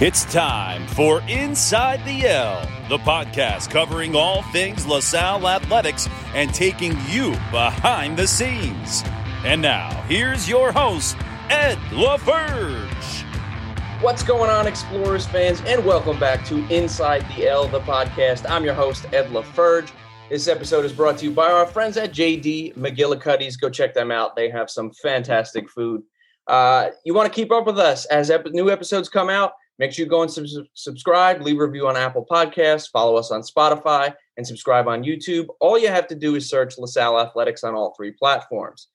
[0.00, 6.96] It's time for Inside the L, the podcast covering all things LaSalle athletics and taking
[7.06, 9.04] you behind the scenes.
[9.44, 11.16] And now, here's your host,
[11.48, 13.22] Ed LaFerge.
[14.02, 18.50] What's going on, Explorers fans, and welcome back to Inside the L, the podcast.
[18.50, 19.92] I'm your host, Ed LaFerge.
[20.28, 23.56] This episode is brought to you by our friends at JD McGillicuddy's.
[23.56, 24.34] Go check them out.
[24.34, 26.02] They have some fantastic food.
[26.48, 29.52] Uh, you want to keep up with us as ep- new episodes come out?
[29.78, 33.30] Make sure you go and sub- subscribe, leave a review on Apple Podcasts, follow us
[33.30, 35.46] on Spotify, and subscribe on YouTube.
[35.60, 38.88] All you have to do is search LaSalle Athletics on all three platforms.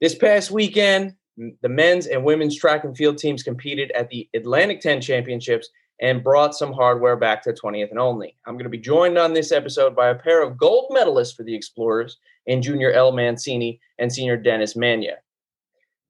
[0.00, 4.80] This past weekend, the men's and women's track and field teams competed at the Atlantic
[4.80, 5.68] 10 Championships
[6.00, 8.36] and brought some hardware back to 20th and Olney.
[8.46, 11.44] I'm going to be joined on this episode by a pair of gold medalists for
[11.44, 15.18] the Explorers in Junior Elle Mancini and Senior Dennis Mania.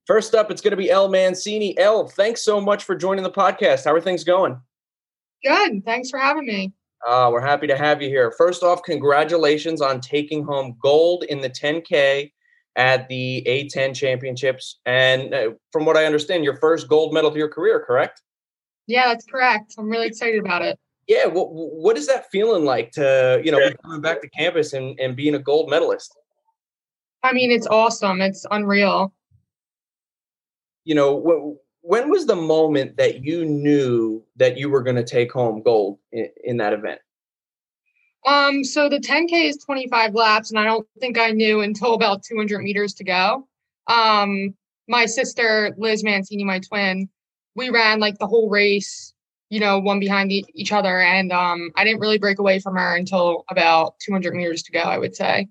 [0.06, 1.76] First up, it's going to be Elle Mancini.
[1.78, 3.84] El, thanks so much for joining the podcast.
[3.86, 4.60] How are things going?
[5.42, 5.82] Good.
[5.84, 6.72] Thanks for having me.
[7.06, 8.32] Uh, we're happy to have you here.
[8.36, 12.32] First off, congratulations on taking home gold in the 10K
[12.76, 14.80] at the A10 Championships.
[14.84, 18.22] And uh, from what I understand, your first gold medal of your career, correct?
[18.86, 19.74] Yeah, that's correct.
[19.78, 20.78] I'm really excited about it.
[21.06, 21.26] Yeah.
[21.26, 25.16] What, what is that feeling like to, you know, coming back to campus and, and
[25.16, 26.14] being a gold medalist?
[27.22, 28.20] I mean, it's awesome.
[28.20, 29.14] It's unreal
[30.84, 35.32] you know, when was the moment that you knew that you were going to take
[35.32, 37.00] home gold in, in, that event?
[38.26, 42.22] Um, so the 10K is 25 laps, and I don't think I knew until about
[42.22, 43.46] 200 meters to go.
[43.86, 44.54] Um,
[44.88, 47.08] my sister, Liz Mancini, my twin,
[47.54, 49.12] we ran like the whole race,
[49.50, 51.00] you know, one behind the, each other.
[51.00, 54.80] And um, I didn't really break away from her until about 200 meters to go,
[54.80, 55.48] I would say.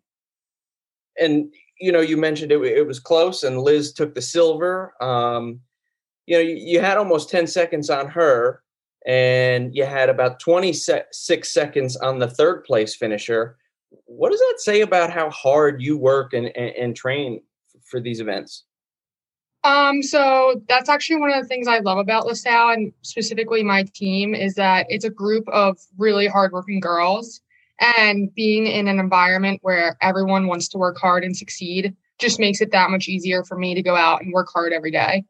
[1.20, 1.54] And
[1.84, 4.94] you know, you mentioned it, it was close, and Liz took the silver.
[5.04, 5.60] Um,
[6.26, 8.64] you know, you, you, had almost 10 seconds on her,
[9.06, 13.58] and you had about 26 seconds on the third place finisher.
[14.06, 17.42] What does that say about how hard you work and, and, and train
[17.84, 18.64] for these events?
[19.66, 23.84] Um, so that's actually one of the things I love about LaSalle and specifically my
[23.94, 27.42] team is that it's a group of really hardworking girls
[27.80, 32.62] and being in an environment where everyone wants to work hard and succeed just makes
[32.62, 35.24] it that much easier for me to go out and work hard every day.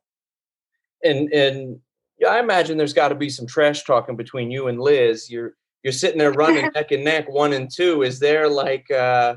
[1.03, 1.79] And and
[2.19, 5.29] yeah, I imagine there's got to be some trash talking between you and Liz.
[5.29, 8.03] You're you're sitting there running neck and neck, one and two.
[8.03, 9.35] Is there like uh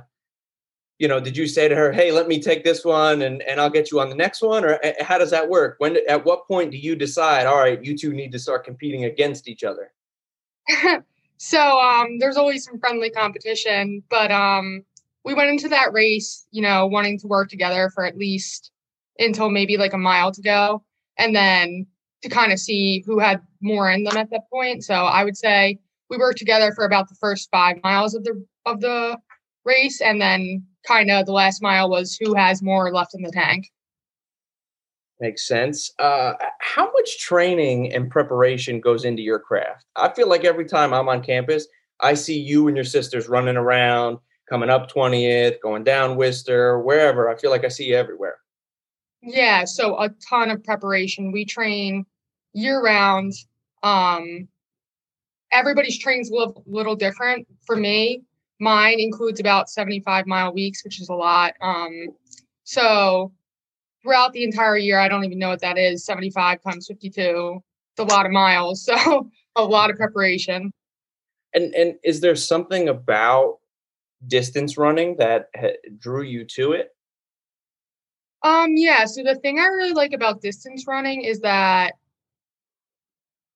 [0.99, 3.61] you know, did you say to her, "Hey, let me take this one, and and
[3.61, 5.77] I'll get you on the next one," or uh, how does that work?
[5.79, 9.05] When at what point do you decide, all right, you two need to start competing
[9.05, 9.93] against each other?
[11.39, 14.85] So um, there's always some friendly competition, but um,
[15.25, 18.71] we went into that race, you know, wanting to work together for at least
[19.19, 20.83] until maybe like a mile to go,
[21.19, 21.87] and then
[22.23, 24.85] to kind of see who had more in them at that point.
[24.85, 28.45] So I would say we worked together for about the first five miles of the
[28.65, 29.19] of the
[29.65, 33.33] race, and then kind of the last mile was who has more left in the
[33.33, 33.67] tank.
[35.21, 35.91] Makes sense.
[35.99, 39.87] Uh, how much training and preparation goes into your craft?
[39.97, 41.67] I feel like every time I'm on campus,
[42.01, 44.19] I see you and your sisters running around,
[44.49, 47.31] coming up 20th, going down Worcester, wherever.
[47.31, 48.37] I feel like I see you everywhere.
[49.23, 51.33] Yeah, so a ton of preparation.
[51.33, 52.05] We train
[52.53, 53.33] year round.
[53.83, 54.49] Um,
[55.51, 57.47] everybody's training's a little, little different.
[57.65, 58.23] For me,
[58.61, 61.55] mine includes about 75 mile weeks, which is a lot.
[61.61, 62.09] Um,
[62.65, 63.33] so
[64.07, 65.01] throughout the entire year.
[65.01, 66.05] I don't even know what that is.
[66.05, 67.61] 75 times 52.
[67.93, 68.89] It's a lot of miles.
[68.97, 70.71] So a lot of preparation.
[71.55, 73.57] And and is there something about
[74.27, 75.49] distance running that
[75.99, 76.95] drew you to it?
[78.43, 81.95] Um yeah, so the thing I really like about distance running is that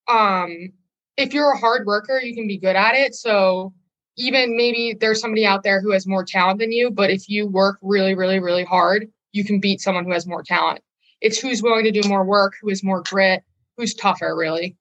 [0.08, 0.72] um
[1.18, 3.14] if you're a hard worker, you can be good at it.
[3.14, 3.74] So
[4.16, 7.46] even maybe there's somebody out there who has more talent than you, but if you
[7.46, 10.80] work really really really hard, you can beat someone who has more talent.
[11.20, 13.42] It's who's willing to do more work, who has more grit,
[13.76, 14.76] who's tougher, really.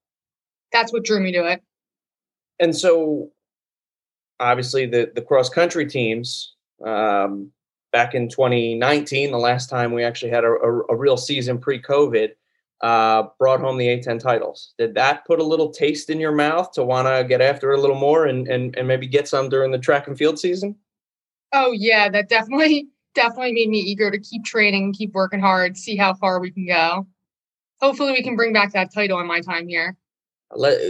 [0.72, 1.62] That's what drew me to it.
[2.60, 3.32] And so,
[4.40, 6.56] obviously, the, the cross country teams
[6.86, 7.52] um,
[7.92, 11.82] back in 2019, the last time we actually had a, a, a real season pre
[11.82, 12.32] COVID,
[12.82, 14.74] uh, brought home the A10 titles.
[14.78, 17.80] Did that put a little taste in your mouth to want to get after it
[17.80, 20.76] a little more and, and, and maybe get some during the track and field season?
[21.52, 25.96] Oh, yeah, that definitely definitely made me eager to keep training, keep working hard, see
[25.96, 27.08] how far we can go.
[27.82, 29.96] Hopefully, we can bring back that title in my time here.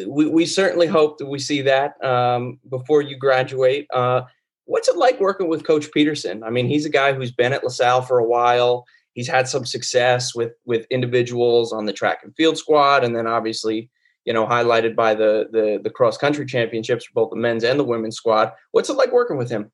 [0.07, 3.87] We, we certainly hope that we see that um, before you graduate.
[3.93, 4.21] Uh,
[4.65, 6.43] what's it like working with Coach Peterson?
[6.43, 8.85] I mean, he's a guy who's been at LaSalle for a while.
[9.13, 13.27] He's had some success with with individuals on the track and field squad, and then
[13.27, 13.89] obviously,
[14.23, 17.79] you know, highlighted by the the the cross country championships for both the men's and
[17.79, 18.53] the women's squad.
[18.71, 19.71] What's it like working with him?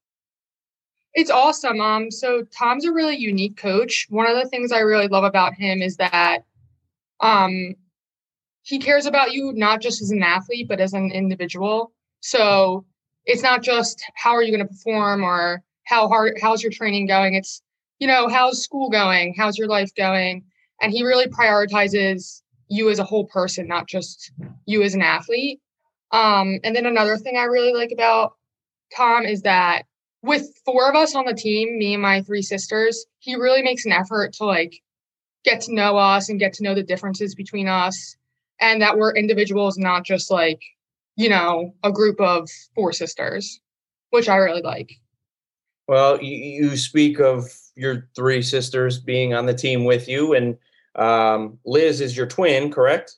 [1.16, 1.80] It's awesome.
[1.80, 4.06] Um, so Tom's a really unique coach.
[4.10, 6.40] One of the things I really love about him is that
[7.22, 7.76] um
[8.64, 11.94] he cares about you not just as an athlete, but as an individual.
[12.20, 12.86] So
[13.26, 17.08] it's not just how are you going to perform or how hard how's your training
[17.08, 17.36] going.
[17.36, 17.62] It's
[18.00, 20.44] you know how's school going, how's your life going,
[20.82, 24.32] and he really prioritizes you as a whole person, not just
[24.66, 25.62] you as an athlete.
[26.12, 28.34] Um, and then another thing I really like about
[28.96, 29.84] Tom is that
[30.25, 33.86] with four of us on the team, me and my three sisters, he really makes
[33.86, 34.81] an effort to like
[35.44, 38.18] get to know us and get to know the differences between us
[38.60, 40.62] and that we're individuals, not just like,
[41.16, 43.60] you know, a group of four sisters,
[44.10, 44.92] which I really like.
[45.88, 47.45] Well, you, speak of
[47.75, 50.57] your three sisters being on the team with you, and
[50.95, 53.18] um, Liz is your twin, correct?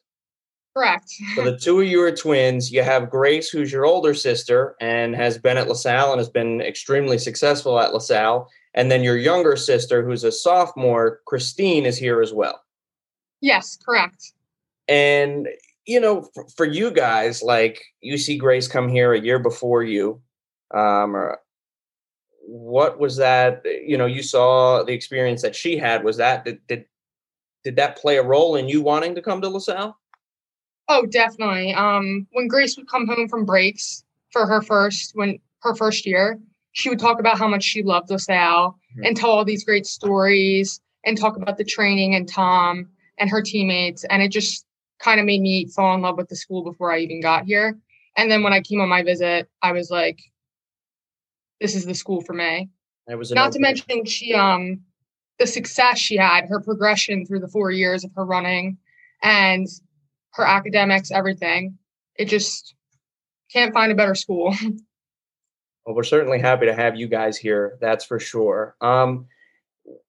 [0.77, 1.11] Correct.
[1.33, 2.71] so the two of you are twins.
[2.71, 6.61] You have Grace, who's your older sister and has been at LaSalle and has been
[6.61, 8.47] extremely successful at LaSalle.
[8.75, 12.61] And then your younger sister, who's a sophomore, Christine, is here as well.
[13.41, 14.33] Yes, correct.
[14.87, 15.47] And,
[15.87, 19.81] you know, for, for you guys, like you see Grace come here a year before
[19.81, 20.21] you.
[20.75, 21.39] Um, or
[22.45, 23.63] what was that?
[23.65, 26.03] You know, you saw the experience that she had.
[26.03, 26.85] Was that, did, did
[27.63, 29.97] did that play a role in you wanting to come to LaSalle?
[30.89, 31.73] Oh, definitely.
[31.73, 36.39] Um, when Grace would come home from breaks for her first when her first year,
[36.71, 39.03] she would talk about how much she loved LaSalle mm-hmm.
[39.03, 42.87] and tell all these great stories and talk about the training and Tom
[43.17, 44.03] and her teammates.
[44.05, 44.65] And it just
[44.99, 47.77] kind of made me fall in love with the school before I even got here.
[48.15, 50.19] And then when I came on my visit, I was like,
[51.59, 52.69] this is the school for me.
[53.07, 54.81] It was not to mention she um
[55.39, 58.77] the success she had, her progression through the four years of her running
[59.21, 59.67] and
[60.37, 61.77] her academics, everything.
[62.15, 62.75] It just
[63.51, 64.55] can't find a better school.
[65.85, 67.77] Well, we're certainly happy to have you guys here.
[67.79, 68.75] That's for sure.
[68.81, 69.25] Um,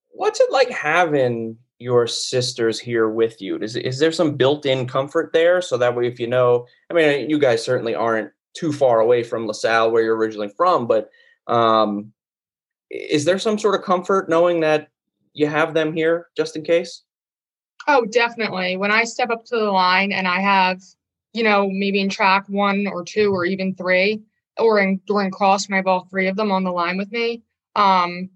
[0.09, 3.59] what's it like having your sisters here with you?
[3.59, 5.63] Is, is there some built-in comfort there?
[5.63, 9.23] So that way, if you know, I mean, you guys certainly aren't too far away
[9.23, 11.11] from LaSalle, where you're originally from, but
[11.47, 12.13] um,
[12.91, 14.89] is there some sort of comfort knowing that
[15.33, 17.05] you have them here just in case?
[17.87, 18.77] Oh, definitely.
[18.77, 20.83] When I step up to the line and I have,
[21.33, 24.23] you know, maybe in track one or two or even three,
[24.59, 27.11] or in during cross when I have all three of them on the line with
[27.13, 27.43] me,
[27.77, 28.29] um,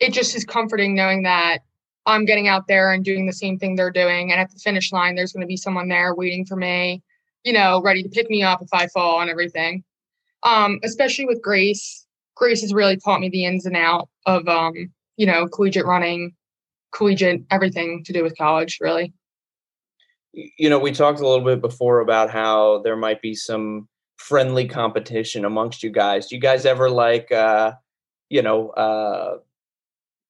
[0.00, 1.58] it just is comforting knowing that
[2.06, 4.32] I'm getting out there and doing the same thing they're doing.
[4.32, 7.02] And at the finish line, there's going to be someone there waiting for me,
[7.44, 9.84] you know, ready to pick me up if I fall and everything.
[10.42, 12.06] Um, especially with Grace.
[12.34, 14.72] Grace has really taught me the ins and out of um,
[15.16, 16.34] you know, collegiate running,
[16.92, 19.12] collegiate everything to do with college, really.
[20.32, 24.68] You know, we talked a little bit before about how there might be some friendly
[24.68, 26.28] competition amongst you guys.
[26.28, 27.72] Do you guys ever like, uh,
[28.28, 29.38] you know, uh,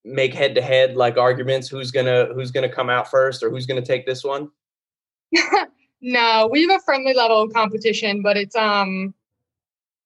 [0.05, 1.69] make head to head like arguments?
[1.69, 4.49] Who's gonna who's gonna come out first, or who's gonna take this one?
[6.01, 9.13] no, we have a friendly level of competition, but it's um,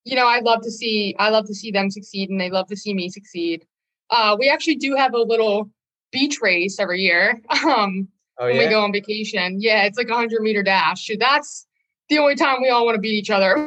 [0.03, 2.67] you know, I love to see I love to see them succeed, and they love
[2.67, 3.65] to see me succeed.
[4.09, 5.69] Uh, we actually do have a little
[6.15, 8.07] beach race every year um,
[8.39, 8.63] oh, when yeah?
[8.63, 9.59] we go on vacation.
[9.59, 11.11] Yeah, it's like a hundred meter dash.
[11.19, 11.67] That's
[12.09, 13.65] the only time we all want to beat each other.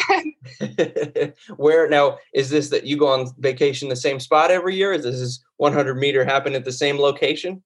[1.56, 4.92] Where now is this that you go on vacation the same spot every year?
[4.92, 7.62] Is this 100 meter happen at the same location?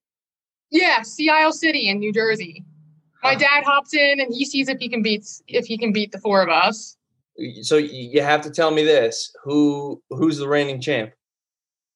[0.71, 2.65] Yeah, Sea Isle City in New Jersey.
[3.23, 6.11] My dad hops in and he sees if he can beat if he can beat
[6.11, 6.97] the four of us.
[7.63, 11.13] So you have to tell me this: who who's the reigning champ?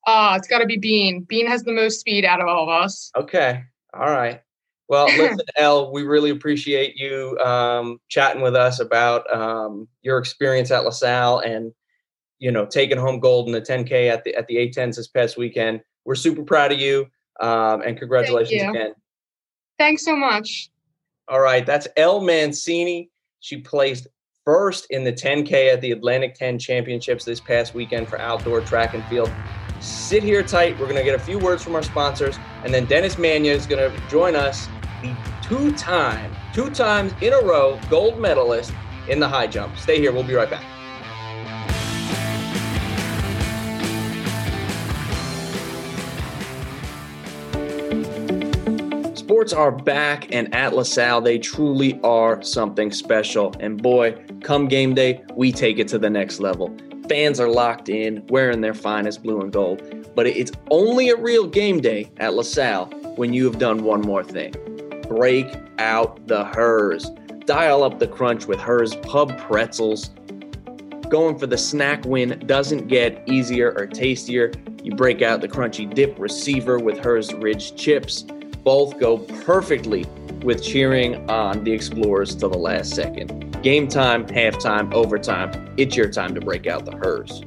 [0.06, 1.22] Uh, it's got to be Bean.
[1.22, 3.10] Bean has the most speed out of all of us.
[3.16, 3.64] Okay.
[3.92, 4.40] All right.
[4.88, 10.70] Well, listen, Elle, we really appreciate you um, chatting with us about um, your experience
[10.70, 11.72] at LaSalle and
[12.38, 15.36] you know taking home gold in the 10K at the at the A10s this past
[15.36, 15.80] weekend.
[16.04, 17.08] We're super proud of you,
[17.40, 18.94] um, and congratulations Thank again.
[19.78, 20.70] Thanks so much.
[21.28, 23.10] All right, that's Elle Mancini.
[23.40, 24.06] She placed
[24.44, 28.94] first in the 10K at the Atlantic 10 Championships this past weekend for outdoor track
[28.94, 29.30] and field
[29.80, 30.78] sit here tight.
[30.78, 33.66] We're going to get a few words from our sponsors, and then Dennis Mania is
[33.66, 34.68] going to join us,
[35.02, 38.72] the two time, two times in a row gold medalist
[39.08, 39.76] in the high jump.
[39.76, 40.12] Stay here.
[40.12, 40.64] We'll be right back.
[49.16, 53.54] Sports are back, and at LaSalle, they truly are something special.
[53.60, 56.74] And boy, come game day, we take it to the next level.
[57.08, 59.82] Fans are locked in, wearing their finest blue and gold.
[60.14, 62.86] But it's only a real game day at LaSalle
[63.16, 64.54] when you have done one more thing
[65.08, 65.46] break
[65.78, 67.10] out the Herr's.
[67.44, 70.10] Dial up the crunch with Herr's Pub Pretzels.
[71.08, 74.50] Going for the snack win doesn't get easier or tastier.
[74.82, 78.22] You break out the crunchy dip receiver with Herr's Ridge chips.
[78.64, 80.04] Both go perfectly
[80.42, 83.45] with cheering on the Explorers to the last second.
[83.66, 85.50] Game time, halftime, overtime.
[85.76, 87.42] It's your time to break out the Herr's.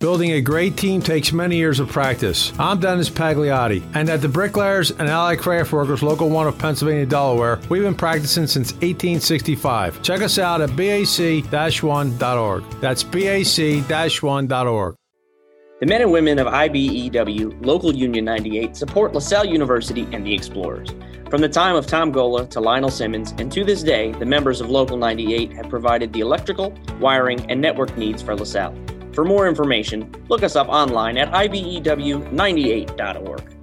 [0.00, 2.52] Building a great team takes many years of practice.
[2.58, 7.06] I'm Dennis Pagliotti, and at the Bricklayers and Allied Craft Workers Local 1 of Pennsylvania,
[7.06, 10.02] Delaware, we've been practicing since 1865.
[10.02, 12.64] Check us out at bac-1.org.
[12.80, 14.96] That's bac-1.org.
[15.78, 20.90] The men and women of IBEW Local Union 98 support LaSalle University and the Explorers.
[21.30, 24.60] From the time of Tom Gola to Lionel Simmons, and to this day, the members
[24.60, 28.74] of Local 98 have provided the electrical, wiring, and network needs for LaSalle.
[29.12, 33.56] For more information, look us up online at IBEW98.org.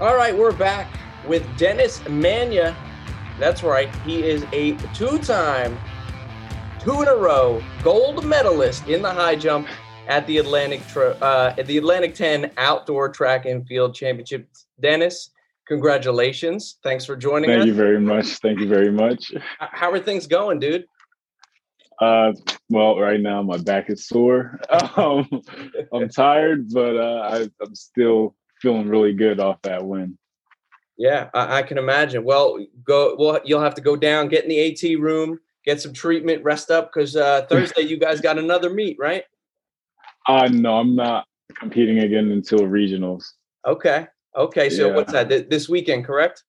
[0.00, 0.90] All right, we're back
[1.28, 2.74] with Dennis Mania.
[3.38, 5.78] That's right, he is a two time,
[6.80, 9.68] two in a row gold medalist in the high jump
[10.06, 14.48] at the Atlantic uh, at the Atlantic 10 Outdoor Track and Field Championship.
[14.80, 15.30] Dennis,
[15.66, 16.78] congratulations.
[16.82, 17.64] Thanks for joining Thank us.
[17.64, 18.26] Thank you very much.
[18.38, 19.32] Thank you very much.
[19.58, 20.86] How are things going, dude?
[22.00, 22.32] Uh,
[22.68, 24.60] well, right now my back is sore.
[24.96, 25.28] Um,
[25.92, 30.16] I'm tired, but uh, I, I'm still feeling really good off that win.
[30.96, 32.24] Yeah, I, I can imagine.
[32.24, 33.14] Well, go.
[33.18, 36.70] Well, you'll have to go down, get in the AT room, get some treatment, rest
[36.70, 39.24] up, because uh, Thursday you guys got another meet, right?
[40.28, 41.26] Uh no, I'm not
[41.58, 43.24] competing again until regionals.
[43.66, 44.06] Okay.
[44.36, 44.70] Okay.
[44.70, 44.94] So Yeah.
[44.94, 45.28] what's that?
[45.28, 46.42] Th- This weekend, correct?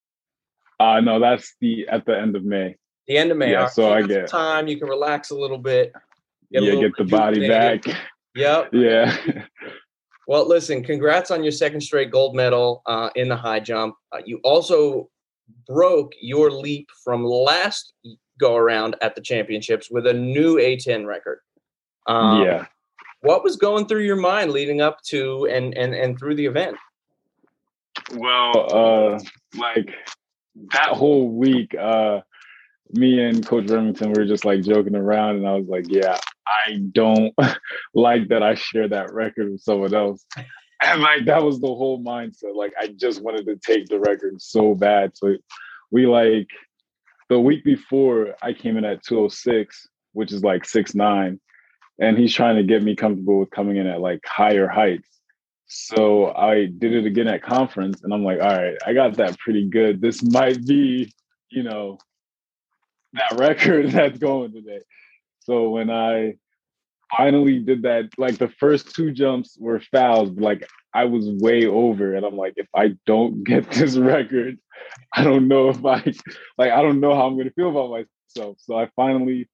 [0.80, 2.76] Uh no, that's the at the end of May.
[3.08, 3.52] The end of May.
[3.52, 4.68] Yeah, right, so I get- time.
[4.68, 5.92] You can relax a little bit.
[5.96, 6.00] a
[6.50, 7.84] yeah, little get the body back.
[8.36, 8.70] Yep.
[8.74, 9.16] yeah.
[10.28, 10.84] Well, listen.
[10.84, 13.96] Congrats on your second straight gold medal uh, in the high jump.
[14.12, 15.10] Uh, you also
[15.66, 17.94] broke your leap from last
[18.40, 21.40] go around at the championships with a new A10 record.
[22.08, 22.66] Um, yeah.
[23.22, 26.78] What was going through your mind leading up to and and and through the event?
[28.14, 29.20] Well, uh
[29.58, 29.90] like
[30.72, 32.22] that whole week, uh
[32.92, 36.18] me and Coach Remington we were just like joking around and I was like, Yeah,
[36.48, 37.34] I don't
[37.94, 40.26] like that I share that record with someone else.
[40.84, 42.56] And like that was the whole mindset.
[42.56, 45.18] Like I just wanted to take the record so bad.
[45.18, 45.36] So
[45.92, 46.48] we like
[47.30, 51.40] the week before I came in at 206, which is like six nine,
[52.00, 55.08] and he's trying to get me comfortable with coming in at like higher heights.
[55.68, 59.38] So I did it again at conference, and I'm like, all right, I got that
[59.38, 60.02] pretty good.
[60.02, 61.12] This might be,
[61.50, 61.98] you know,
[63.14, 64.82] that record that's going today.
[65.42, 66.36] So when I
[67.16, 71.66] finally did that, like the first two jumps were fouls, but like I was way
[71.66, 74.58] over, and I'm like, if I don't get this record,
[75.14, 76.14] I don't know if I
[76.58, 78.58] like I don't know how I'm gonna feel about myself.
[78.60, 79.50] So I finally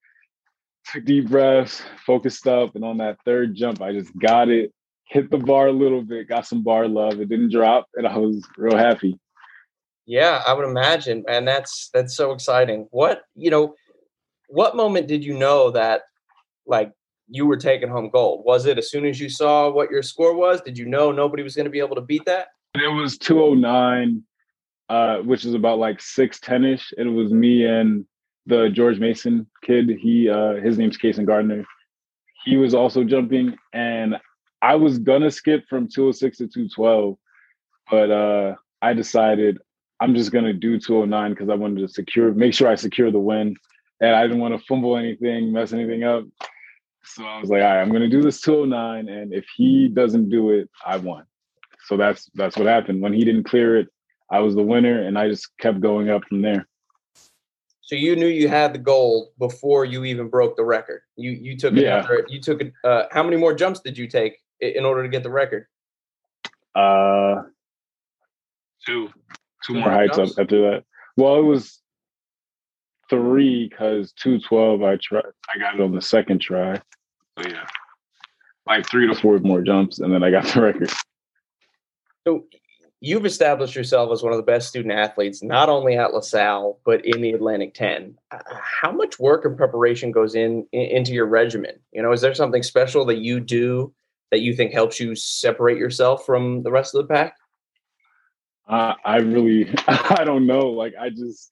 [0.92, 4.74] took deep breaths, focused up, and on that third jump, I just got it,
[5.08, 7.20] hit the bar a little bit, got some bar love.
[7.20, 9.20] It didn't drop, and I was real happy.
[10.06, 12.88] Yeah, I would imagine, and that's that's so exciting.
[12.92, 13.76] What you know,
[14.48, 16.02] what moment did you know that
[16.66, 16.92] like
[17.30, 18.44] you were taking home gold?
[18.46, 20.62] Was it as soon as you saw what your score was?
[20.62, 22.48] Did you know nobody was going to be able to beat that?
[22.76, 24.24] It was 209,
[24.90, 26.94] uh, which is about like 6'10 ish.
[26.98, 28.06] It was me and
[28.46, 29.90] the George Mason kid.
[29.90, 31.66] He uh his name's Kason Gardner.
[32.44, 34.18] He was also jumping, and
[34.62, 37.18] I was gonna skip from 206 to 212,
[37.90, 39.60] but uh I decided
[40.00, 43.20] I'm just gonna do 209 because I wanted to secure make sure I secure the
[43.20, 43.56] win.
[44.02, 46.26] And I didn't want to fumble anything, mess anything up.
[47.06, 50.30] So I was like, all right, I'm gonna do this 209, and if he doesn't
[50.30, 51.26] do it, I won.
[51.86, 53.02] So that's that's what happened.
[53.02, 53.88] When he didn't clear it,
[54.30, 56.68] I was the winner, and I just kept going up from there.
[57.86, 61.02] So you knew you had the gold before you even broke the record.
[61.18, 62.00] You you took Yeah.
[62.00, 62.26] another.
[62.30, 62.74] You took it.
[62.84, 65.68] Uh, how many more jumps did you take in order to get the record?
[66.74, 67.44] Uh,
[68.86, 69.10] two,
[69.66, 70.86] two more more heights up after that.
[71.18, 71.82] Well, it was
[73.10, 74.82] three because two twelve.
[74.82, 75.26] I tried.
[75.54, 76.78] I got it on the second try.
[77.38, 77.68] So yeah,
[78.66, 80.90] like three to four more jumps, and then I got the record.
[82.26, 82.46] So
[83.04, 87.06] you've established yourself as one of the best student athletes, not only at LaSalle but
[87.06, 88.18] in the Atlantic Ten.
[88.32, 91.76] Uh, How much work and preparation goes in, in into your regimen?
[91.92, 93.94] You know, is there something special that you do
[94.32, 97.36] that you think helps you separate yourself from the rest of the pack?
[98.70, 100.70] I, I really, I don't know.
[100.70, 101.52] Like I just,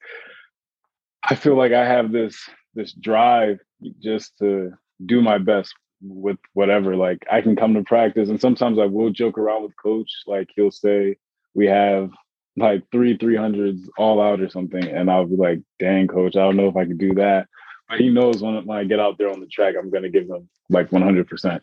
[1.21, 3.59] I feel like I have this this drive
[4.01, 4.71] just to
[5.05, 6.95] do my best with whatever.
[6.95, 10.09] Like I can come to practice, and sometimes I will joke around with coach.
[10.25, 11.17] Like he'll say,
[11.53, 12.11] we have
[12.57, 14.83] like three 300s all out or something.
[14.83, 17.47] And I'll be like, dang, coach, I don't know if I can do that.
[17.89, 20.09] But he knows when, when I get out there on the track, I'm going to
[20.09, 21.61] give him like 100%.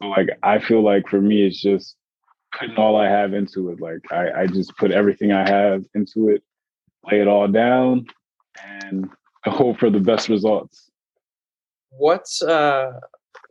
[0.00, 1.96] So, like, I feel like for me, it's just
[2.56, 3.80] putting all I have into it.
[3.80, 6.42] Like, I, I just put everything I have into it,
[7.10, 8.06] lay it all down,
[8.62, 9.08] and
[9.44, 10.90] hope for the best results.
[11.90, 12.92] What's, uh,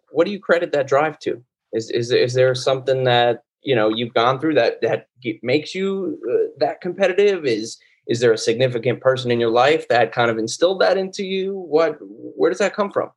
[0.09, 1.43] what do you credit that drive to?
[1.73, 5.07] Is, is, is there something that you know you've gone through that that
[5.41, 7.45] makes you uh, that competitive?
[7.45, 11.23] Is is there a significant person in your life that kind of instilled that into
[11.23, 11.57] you?
[11.57, 13.11] What where does that come from?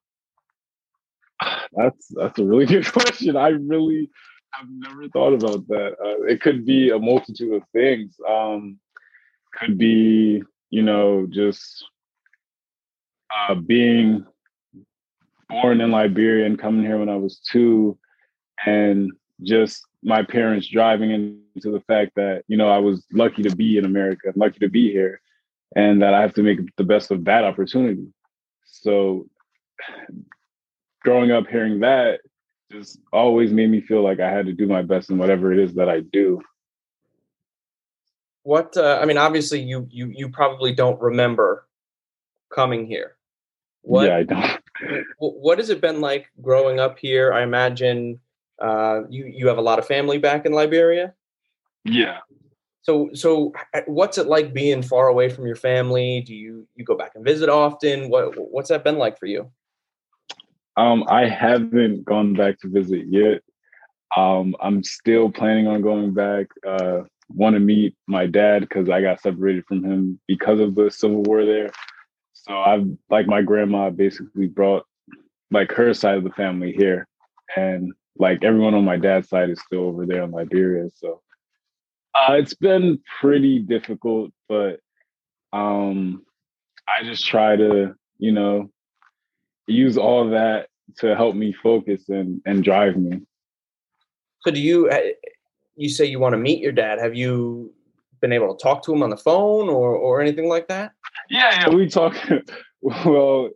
[1.73, 3.37] That's that's a really good question.
[3.37, 4.11] I really
[4.53, 5.93] have never thought about that.
[5.93, 8.17] Uh, it could be a multitude of things.
[8.29, 8.79] Um
[9.53, 11.85] could be you know just
[13.35, 14.25] uh being
[15.49, 17.99] born in liberia and coming here when i was two
[18.65, 19.11] and
[19.43, 21.11] just my parents driving
[21.55, 24.69] into the fact that you know I was lucky to be in America, lucky to
[24.69, 25.21] be here,
[25.77, 28.07] and that I have to make the best of that opportunity.
[28.65, 29.29] So,
[31.03, 32.21] growing up hearing that
[32.71, 35.59] just always made me feel like I had to do my best in whatever it
[35.59, 36.41] is that I do.
[38.43, 41.67] What uh, I mean, obviously, you you you probably don't remember
[42.55, 43.17] coming here.
[43.83, 44.61] What, yeah, I don't.
[45.19, 47.33] what has it been like growing up here?
[47.33, 48.19] I imagine
[48.61, 51.15] uh, you you have a lot of family back in Liberia.
[51.85, 52.19] Yeah.
[52.83, 53.53] So so
[53.87, 56.23] what's it like being far away from your family?
[56.27, 58.09] Do you you go back and visit often?
[58.09, 59.51] What what's that been like for you?
[60.77, 63.43] Um, I haven't gone back to visit yet.
[64.17, 66.47] Um, I'm still planning on going back.
[66.67, 70.91] Uh, want to meet my dad because I got separated from him because of the
[70.91, 71.71] civil war there.
[72.33, 74.85] So I've like my grandma basically brought
[75.51, 77.07] like her side of the family here,
[77.57, 80.91] and like everyone on my dad's side is still over there in Liberia.
[80.95, 81.23] So
[82.15, 84.81] uh, it's been pretty difficult, but
[85.53, 86.23] um,
[86.87, 88.71] I just try to, you know,
[89.67, 93.21] use all that to help me focus and and drive me.
[94.41, 94.91] So do you
[95.77, 96.99] you say you want to meet your dad?
[96.99, 97.73] Have you
[98.21, 100.93] been able to talk to him on the phone or or anything like that?
[101.31, 102.17] Yeah, yeah, we talk
[102.83, 103.51] well,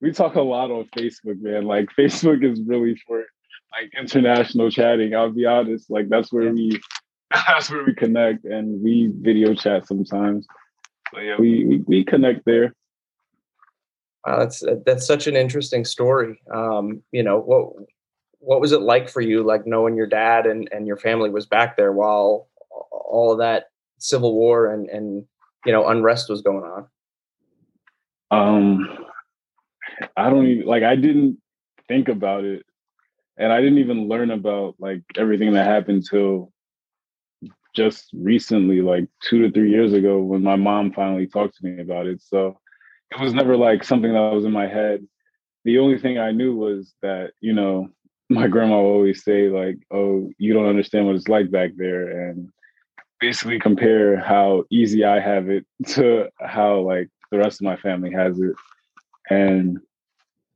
[0.00, 1.64] we talk a lot on Facebook, man.
[1.64, 3.24] Like Facebook is really for
[3.72, 5.14] like international chatting.
[5.14, 6.80] I'll be honest, like that's where we
[7.30, 10.46] that's where we connect and we video chat sometimes.
[11.12, 12.74] So yeah, we we, we connect there.
[14.26, 16.40] Wow, that's that's such an interesting story.
[16.52, 17.72] Um, you know what
[18.40, 21.46] what was it like for you, like knowing your dad and and your family was
[21.46, 22.48] back there while
[22.90, 23.66] all of that
[23.98, 25.24] civil war and and
[25.66, 26.86] you know unrest was going on?
[28.30, 29.06] Um,
[30.16, 30.82] I don't even like.
[30.82, 31.38] I didn't
[31.88, 32.64] think about it
[33.38, 36.52] and I didn't even learn about like everything that happened till
[37.74, 41.80] just recently, like two to three years ago, when my mom finally talked to me
[41.80, 42.20] about it.
[42.20, 42.58] So
[43.12, 45.06] it was never like something that was in my head.
[45.64, 47.88] The only thing I knew was that, you know,
[48.28, 52.28] my grandma would always say, like, oh, you don't understand what it's like back there.
[52.28, 52.50] And
[53.20, 58.12] basically compare how easy I have it to how like the rest of my family
[58.12, 58.54] has it.
[59.30, 59.78] And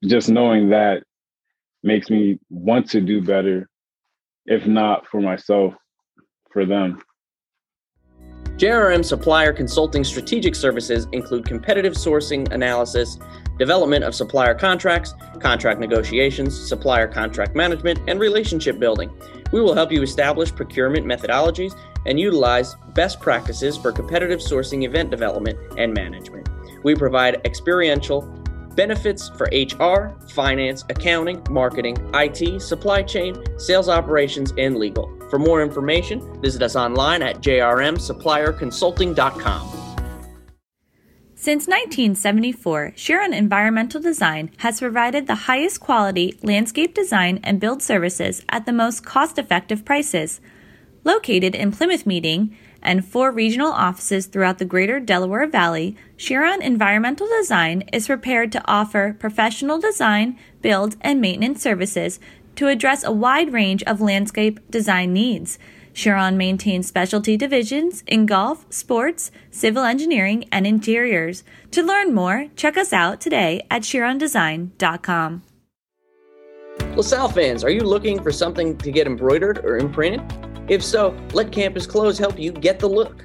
[0.05, 1.05] just knowing that
[1.83, 3.69] makes me want to do better,
[4.47, 5.75] if not for myself,
[6.53, 7.01] for them.
[8.57, 13.19] JRM Supplier Consulting strategic services include competitive sourcing analysis,
[13.59, 19.11] development of supplier contracts, contract negotiations, supplier contract management, and relationship building.
[19.53, 25.11] We will help you establish procurement methodologies and utilize best practices for competitive sourcing event
[25.11, 26.49] development and management.
[26.85, 28.23] We provide experiential
[28.75, 35.11] benefits for HR, finance, accounting, marketing, IT, supply chain, sales operations, and legal.
[35.31, 39.79] For more information, visit us online at jrmsupplierconsulting.com.
[41.35, 48.45] Since 1974, Chiron Environmental Design has provided the highest quality landscape design and build services
[48.49, 50.41] at the most cost effective prices.
[51.03, 57.29] Located in Plymouth Meeting, and four regional offices throughout the greater Delaware Valley, Chiron Environmental
[57.29, 62.19] Design is prepared to offer professional design, build, and maintenance services
[62.57, 65.59] to address a wide range of landscape design needs.
[65.95, 71.45] Chiron maintains specialty divisions in golf, sports, civil engineering, and interiors.
[71.73, 75.43] To learn more, check us out today at chirondesign.com.
[76.97, 80.21] LaSalle fans, are you looking for something to get embroidered or imprinted?
[80.69, 83.25] If so, let Kampus Klothes help you get the look.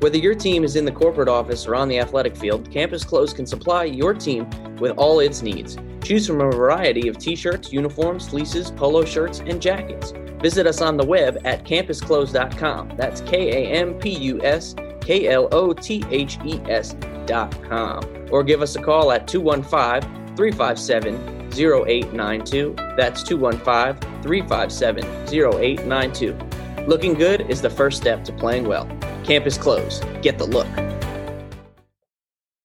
[0.00, 3.32] Whether your team is in the corporate office or on the athletic field, Kampus Klothes
[3.32, 5.78] can supply your team with all its needs.
[6.02, 10.12] Choose from a variety of t shirts, uniforms, fleeces, polo shirts, and jackets.
[10.42, 12.92] Visit us on the web at kampusklothes.com.
[12.96, 18.28] That's K A M P U S K L O T H E S.com.
[18.30, 22.74] Or give us a call at 215 357 0892.
[22.96, 26.53] That's 215 357 0892.
[26.86, 28.84] Looking good is the first step to playing well.
[29.24, 30.00] Kampus Klothes.
[30.20, 30.68] Get the look.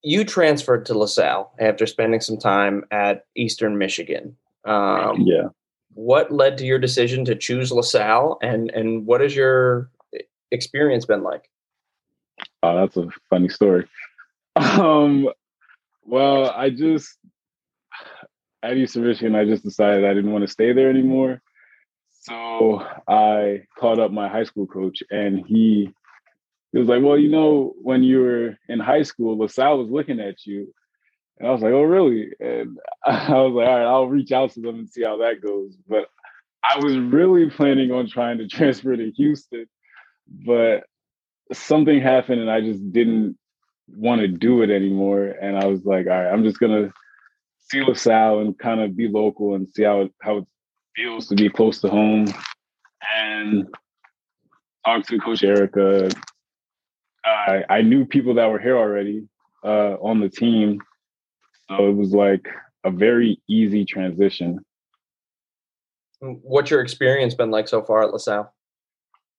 [0.01, 4.35] You transferred to LaSalle after spending some time at Eastern Michigan.
[4.65, 5.49] Um, Yeah.
[5.93, 9.89] What led to your decision to choose LaSalle, and and what has your
[10.51, 11.49] experience been like?
[12.61, 13.85] Oh, that's a funny story.
[14.55, 15.29] Um,
[16.05, 17.17] well, I just
[18.63, 21.41] at Eastern Michigan, I just decided I didn't want to stay there anymore.
[22.19, 25.89] So I called up my high school coach, and he
[26.71, 30.19] he was like, "Well, you know, when you were in high school, LaSalle was looking
[30.19, 30.73] at you."
[31.37, 34.51] And I was like, "Oh, really?" And I was like, "All right, I'll reach out
[34.51, 36.07] to them and see how that goes." But
[36.63, 39.65] I was really planning on trying to transfer to Houston,
[40.45, 40.83] but
[41.53, 43.37] something happened, and I just didn't
[43.87, 45.23] want to do it anymore.
[45.25, 46.91] And I was like, "All right, I'm just gonna
[47.71, 50.45] see LaSalle and kind of be local and see how it, how it
[50.95, 52.27] feels to be close to home."
[53.15, 53.67] And
[54.85, 56.09] talk to Coach Erica.
[57.25, 59.27] I I knew people that were here already
[59.63, 60.79] uh, on the team,
[61.67, 62.47] so it was like
[62.83, 64.59] a very easy transition.
[66.21, 68.53] What's your experience been like so far at LaSalle?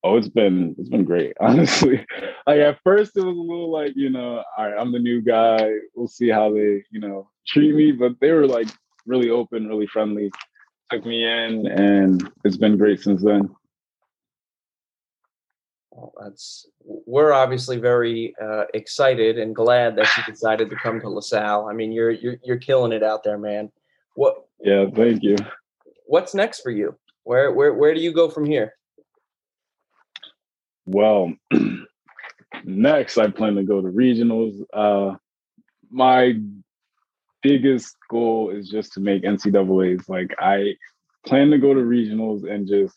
[0.02, 2.04] Oh, it's been it's been great, honestly.
[2.46, 5.20] Like at first, it was a little like you know, all right, I'm the new
[5.20, 5.72] guy.
[5.94, 8.68] We'll see how they you know treat me, but they were like
[9.06, 10.30] really open, really friendly.
[10.90, 13.48] Took me in, and it's been great since then.
[15.92, 21.08] Well, that's we're obviously very uh, excited and glad that you decided to come to
[21.08, 21.68] LaSalle.
[21.68, 23.70] I mean, you're you're you're killing it out there, man.
[24.14, 25.36] What Yeah, thank you.
[26.06, 26.96] what's next for you?
[27.22, 28.74] Where where where do you go from here?
[30.86, 31.32] Well,
[32.64, 34.60] next I plan to go to regionals.
[34.72, 35.16] Uh,
[35.90, 36.34] my
[37.42, 40.08] biggest goal is just to make NCAA's.
[40.08, 40.76] Like I
[41.26, 42.96] plan to go to regionals and just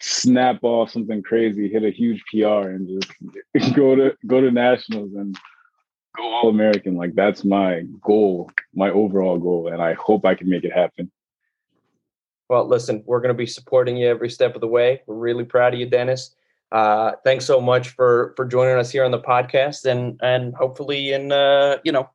[0.00, 3.02] snap off something crazy, hit a huge PR, and
[3.54, 5.36] just go to go to nationals and
[6.16, 6.96] go all American.
[6.96, 11.10] Like that's my goal, my overall goal, and I hope I can make it happen.
[12.48, 15.02] Well, listen, we're going to be supporting you every step of the way.
[15.06, 16.34] We're really proud of you, Dennis.
[16.72, 21.12] Uh, thanks so much for for joining us here on the podcast, and and hopefully
[21.12, 22.10] in uh, you know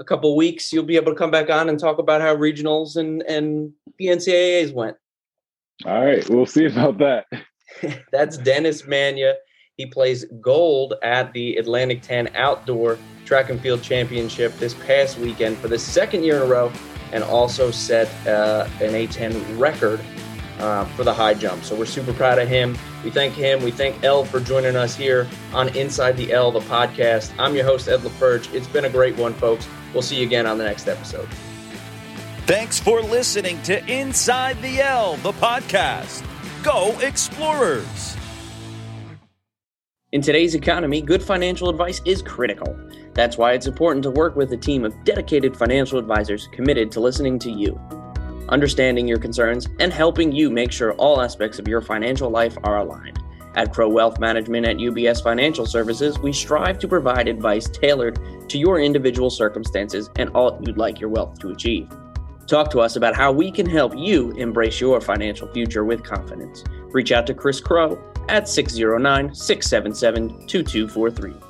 [0.00, 2.96] a couple weeks you'll be able to come back on and talk about how regionals
[2.96, 4.96] and and the NCAA's went.
[5.84, 7.26] All right, we'll see about that.
[8.12, 9.36] That's Dennis Mania.
[9.76, 15.56] He plays gold at the Atlantic 10 Outdoor Track and Field Championship this past weekend
[15.56, 16.72] for the second year in a row,
[17.12, 20.00] and also set uh, an A10 record
[20.58, 21.64] uh, for the high jump.
[21.64, 22.76] So we're super proud of him.
[23.02, 23.62] We thank him.
[23.62, 27.32] We thank L for joining us here on Inside the Elle, the podcast.
[27.38, 28.52] I'm your host, Ed LaFerge.
[28.52, 29.66] It's been a great one, folks.
[29.92, 31.28] We'll see you again on the next episode.
[32.46, 36.24] Thanks for listening to Inside the L, the podcast.
[36.62, 38.16] Go Explorers!
[40.12, 42.76] In today's economy, good financial advice is critical.
[43.14, 47.00] That's why it's important to work with a team of dedicated financial advisors committed to
[47.00, 47.80] listening to you,
[48.48, 52.78] understanding your concerns, and helping you make sure all aspects of your financial life are
[52.78, 53.19] aligned.
[53.54, 58.58] At Crow Wealth Management at UBS Financial Services, we strive to provide advice tailored to
[58.58, 61.88] your individual circumstances and all you'd like your wealth to achieve.
[62.46, 66.64] Talk to us about how we can help you embrace your financial future with confidence.
[66.92, 71.49] Reach out to Chris Crow at 609 677 2243.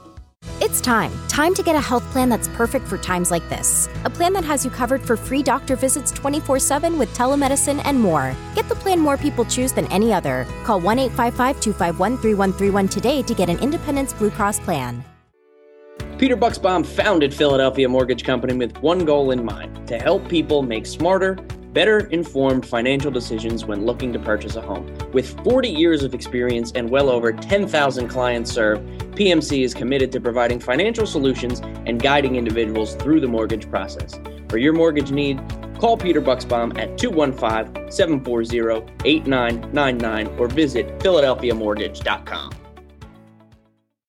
[0.63, 1.11] It's time.
[1.27, 3.89] Time to get a health plan that's perfect for times like this.
[4.05, 7.99] A plan that has you covered for free doctor visits 24 7 with telemedicine and
[7.99, 8.37] more.
[8.55, 10.47] Get the plan more people choose than any other.
[10.65, 15.03] Call 1 855 251 3131 today to get an Independence Blue Cross plan.
[16.19, 20.85] Peter Bucksbaum founded Philadelphia Mortgage Company with one goal in mind to help people make
[20.85, 21.39] smarter,
[21.73, 24.97] better informed financial decisions when looking to purchase a home.
[25.13, 30.21] With 40 years of experience and well over 10,000 clients served, PMC is committed to
[30.21, 34.19] providing financial solutions and guiding individuals through the mortgage process.
[34.49, 35.41] For your mortgage need,
[35.79, 38.59] call Peter Bucksbaum at 215 740
[39.05, 42.60] 8999 or visit PhiladelphiaMortgage.com.